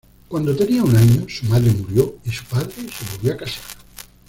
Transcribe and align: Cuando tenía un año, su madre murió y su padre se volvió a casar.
Cuando 0.27 0.55
tenía 0.55 0.81
un 0.83 0.95
año, 0.97 1.29
su 1.29 1.45
madre 1.45 1.69
murió 1.73 2.15
y 2.25 2.31
su 2.31 2.43
padre 2.45 2.73
se 2.73 3.05
volvió 3.15 3.33
a 3.35 3.37
casar. 3.37 3.61